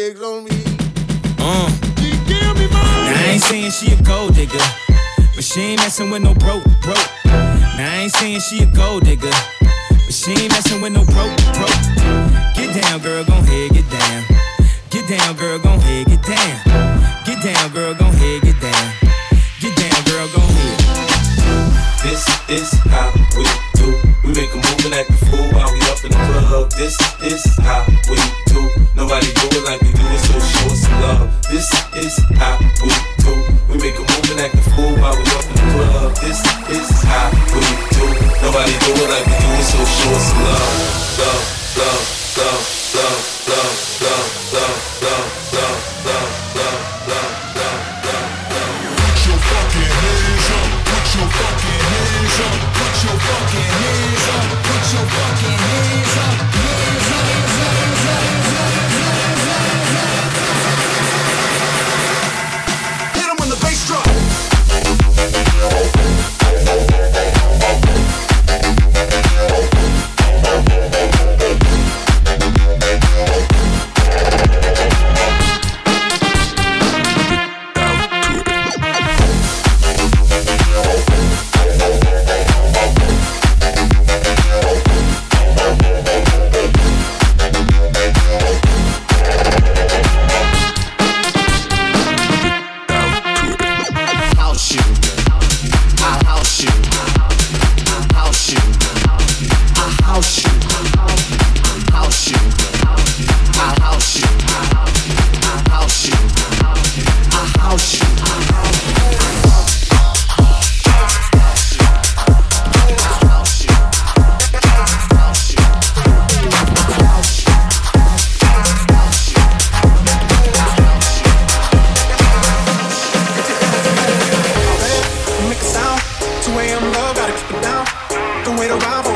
digs 0.00 0.22
on 0.22 0.44
me. 0.44 0.50
Uh. 1.38 1.68
Give 1.96 2.56
me. 2.56 2.66
Now 2.72 3.12
I 3.12 3.32
ain't 3.32 3.42
saying 3.42 3.70
she 3.70 3.92
a 3.92 4.02
gold 4.02 4.34
digger, 4.34 4.64
but 5.34 5.44
she 5.44 5.60
ain't 5.60 5.80
messing 5.80 6.08
with 6.10 6.22
no 6.22 6.32
broke, 6.34 6.64
broke. 6.80 7.10
Now 7.26 7.92
I 7.92 8.08
ain't 8.08 8.12
saying 8.12 8.40
she 8.40 8.62
a 8.62 8.66
gold 8.66 9.04
digger, 9.04 9.36
but 9.60 10.14
she 10.14 10.30
ain't 10.32 10.52
messing 10.52 10.80
with 10.80 10.92
no 10.92 11.04
broke, 11.04 11.36
broke. 11.52 11.80
Get 12.56 12.80
down, 12.80 13.00
girl, 13.00 13.24
gon' 13.24 13.44
head 13.44 13.69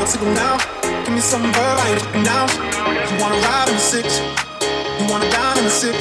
I'm 0.05 0.35
now. 0.35 0.59
Give 1.05 1.15
me 1.15 1.21
some 1.21 1.41
verb, 1.41 1.79
I 1.81 1.89
ain't 1.89 2.05
looking 2.05 2.25
down. 2.25 2.47
You 3.09 3.17
wanna 3.25 3.41
ride 3.41 3.69
in 3.69 3.75
the 3.75 3.81
six, 3.81 4.21
you 5.01 5.07
wanna 5.09 5.31
die 5.31 5.57
in 5.57 5.65
the 5.65 5.71
six. 5.71 5.97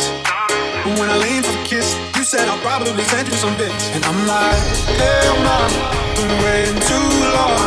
But 0.83 0.99
when 0.99 1.09
I 1.09 1.15
lean 1.23 1.41
for 1.41 1.53
the 1.55 1.63
kiss, 1.63 1.95
you 2.17 2.23
said 2.25 2.49
I'll 2.49 2.59
probably 2.59 3.01
send 3.05 3.29
you 3.29 3.33
some 3.35 3.55
bits. 3.55 3.95
And 3.95 4.03
I'm 4.03 4.27
like, 4.27 4.59
hell 4.99 5.35
no! 5.39 5.55
nah, 5.55 6.19
been 6.19 6.33
waiting 6.43 6.79
too 6.83 7.09
long. 7.31 7.63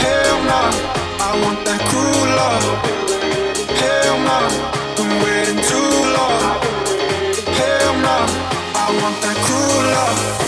Hell 0.00 0.38
nah, 0.48 0.72
I 1.20 1.30
want 1.44 1.60
that 1.68 1.80
cruel 1.92 2.28
love. 2.40 2.64
Hell 3.84 4.16
no! 4.24 4.32
nah, 4.32 4.48
been 4.96 5.12
waiting 5.28 5.60
too 5.60 5.92
long. 6.16 6.40
Hell 7.52 7.94
nah, 8.00 8.24
I 8.80 8.86
want 9.02 9.16
that 9.20 9.36
cruel 9.44 9.92
love. 9.92 10.47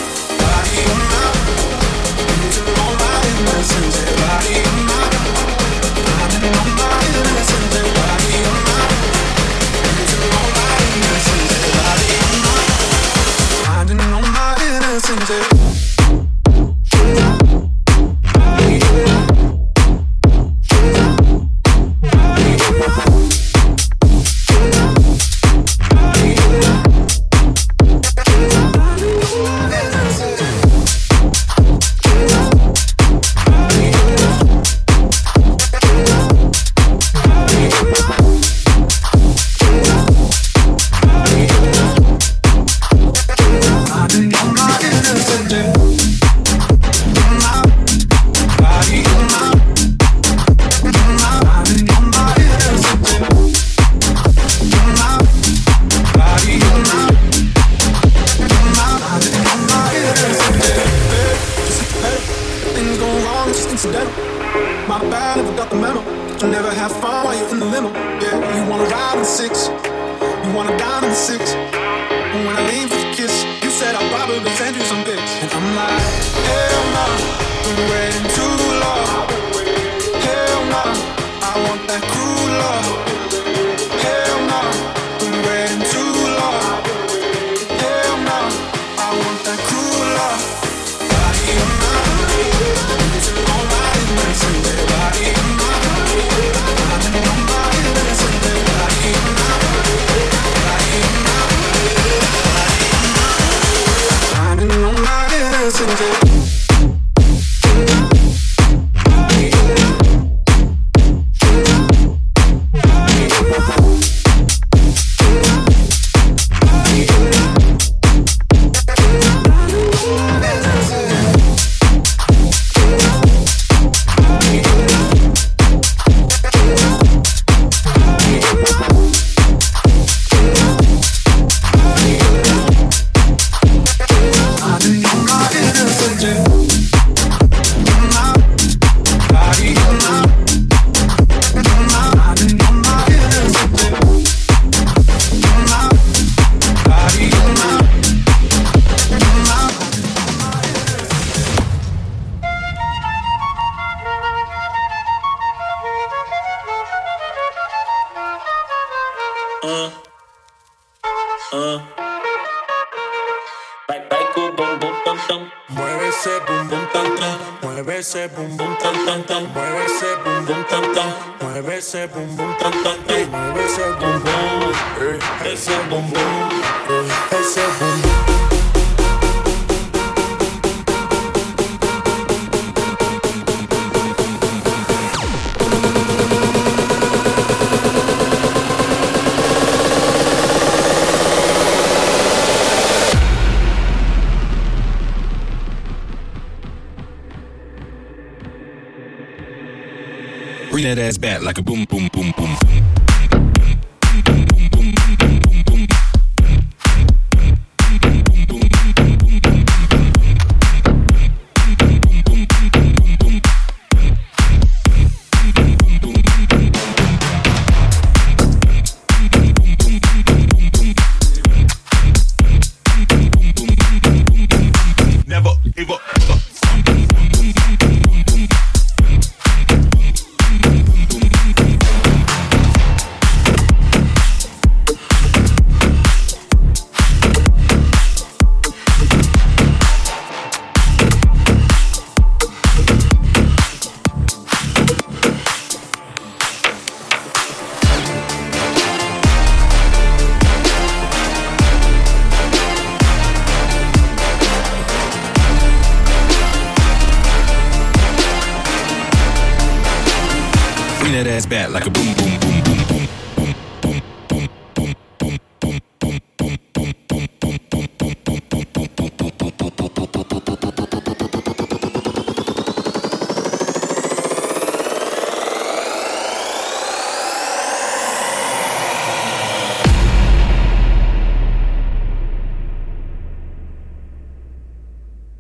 Boom, 202.32 202.56
boom, 202.66 203.09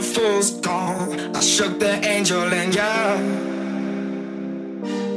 the 0.00 0.06
fool's 0.06 0.50
gone. 0.60 1.36
I 1.36 1.40
shook 1.40 1.78
the 1.78 1.92
angel 2.06 2.42
and 2.42 2.74
young. 2.74 3.20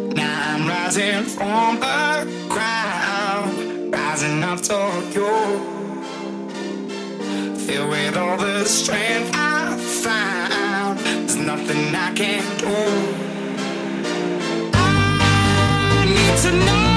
Now 0.09 0.55
I'm 0.55 0.67
rising 0.67 1.23
from 1.23 1.79
the 1.79 2.27
ground, 2.49 3.93
rising 3.93 4.43
up 4.43 4.59
to 4.69 4.79
you. 5.15 5.33
Filled 7.65 7.89
with 7.91 8.17
all 8.17 8.37
the 8.37 8.65
strength 8.65 9.31
I 9.33 9.77
found, 10.03 10.99
there's 10.99 11.37
nothing 11.37 11.95
I 11.95 12.11
can't 12.13 12.59
do. 12.59 12.75
I 14.73 16.05
need 16.05 16.37
to 16.43 16.51
know. 16.65 16.92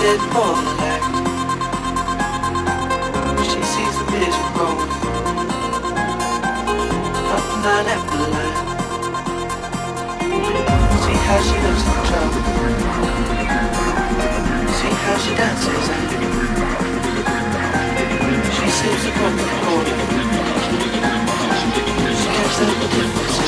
Said 0.00 0.22
more 0.32 0.58
like 0.78 1.04
She 3.50 3.60
sees 3.72 3.94
the 3.98 4.04
vision 4.12 4.46
growing 4.54 4.90
Up 7.34 7.46
down 7.64 7.84
apple 7.94 8.26
line 8.34 8.56
See 11.02 11.18
how 11.26 11.38
she 11.46 11.56
looks 11.64 11.82
control 11.88 12.30
See 14.78 14.94
how 15.02 15.16
she 15.22 15.32
dances. 15.40 15.86
She 18.54 19.10
come 19.18 19.36
from 19.38 19.58
holding 19.66 20.00
She 22.18 22.26
can't 22.34 22.52
the 22.80 22.88
difference 22.94 23.38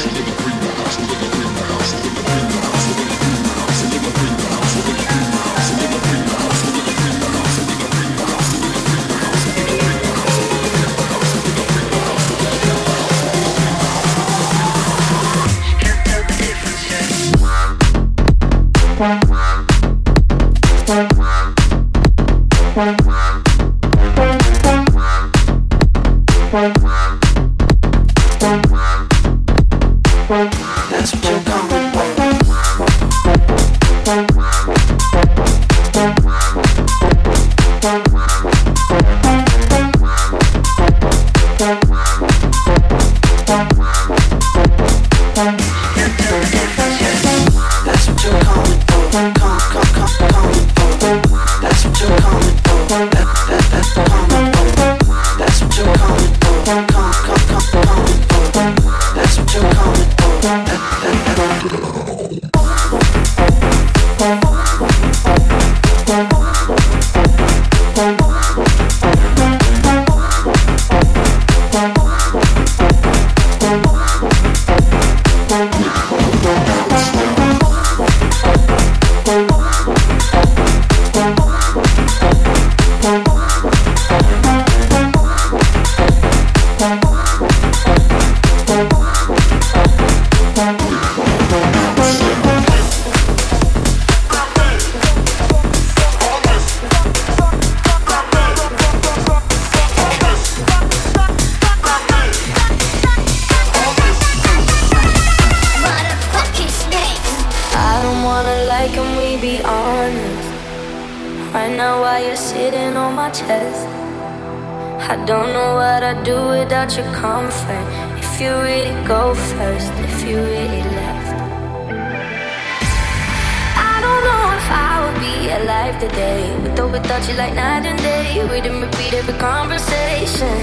without 126.92 127.26
you 127.28 127.34
like 127.34 127.54
night 127.54 127.86
and 127.86 127.98
day. 127.98 128.42
We 128.50 128.60
didn't 128.60 128.80
repeat 128.80 129.14
every 129.14 129.34
conversation. 129.38 130.56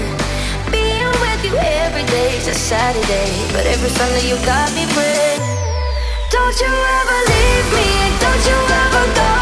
Being 0.70 1.12
with 1.24 1.40
you 1.44 1.56
every 1.56 2.04
day 2.04 2.36
is 2.36 2.48
a 2.48 2.54
Saturday, 2.54 3.30
but 3.52 3.64
every 3.66 3.90
Sunday 3.90 4.28
you 4.28 4.36
got 4.44 4.68
me 4.76 4.84
praying. 4.94 5.40
Don't 6.30 6.56
you 6.60 6.72
ever 6.98 7.18
leave 7.32 7.68
me? 7.76 7.88
Don't 8.24 8.42
you 8.48 8.58
ever 8.84 9.04
go? 9.20 9.32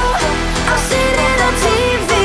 I'm 0.71 0.81
sitting 0.91 1.39
on 1.47 1.55
TV. 1.65 2.16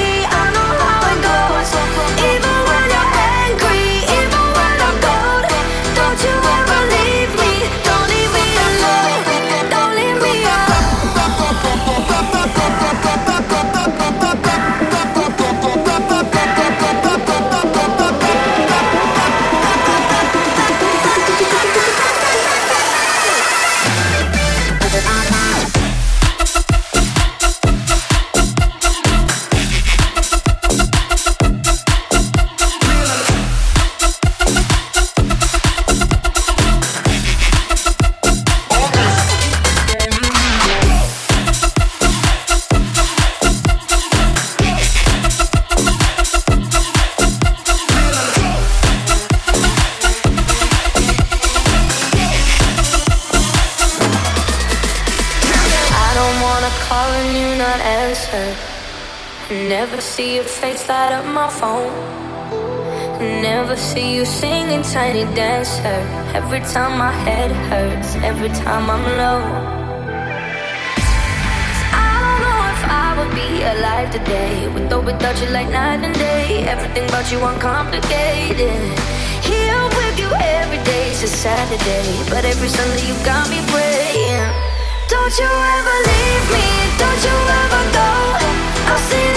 Tiny 65.02 65.24
dancer. 65.34 66.00
Every 66.36 66.60
time 66.74 66.98
my 66.98 67.12
head 67.26 67.50
hurts, 67.70 68.16
every 68.30 68.50
time 68.50 68.90
I'm 68.90 69.04
low. 69.22 69.42
I 72.04 72.10
don't 72.22 72.40
know 72.44 72.60
if 72.76 72.82
I 73.04 73.08
would 73.18 73.34
be 73.42 73.50
alive 73.74 74.10
today. 74.12 74.68
With 74.74 74.92
or 74.92 75.02
without 75.02 75.40
you, 75.42 75.48
like 75.50 75.70
night 75.70 76.04
and 76.08 76.14
day. 76.14 76.66
Everything 76.74 77.06
about 77.10 77.32
you 77.32 77.40
uncomplicated. 77.40 78.84
Here 79.50 79.84
with 79.98 80.20
you 80.20 80.30
every 80.60 80.82
day's 80.84 81.24
a 81.24 81.28
Saturday. 81.28 82.08
But 82.30 82.44
every 82.44 82.68
Sunday 82.68 83.06
you 83.08 83.16
got 83.24 83.50
me 83.50 83.60
praying. 83.72 84.52
Don't 85.14 85.34
you 85.42 85.52
ever 85.78 85.98
leave 86.12 86.46
me, 86.56 86.68
don't 87.02 87.22
you 87.28 87.38
ever 87.64 87.84
go. 87.96 88.12
It 89.14 89.28
on 89.28 89.31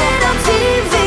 TV, 0.45 1.04